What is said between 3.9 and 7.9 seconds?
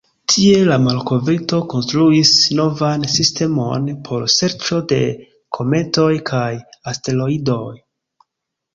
por serĉo de kometoj kaj asteroidoj.